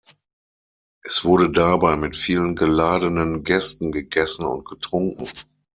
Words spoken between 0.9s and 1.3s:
Es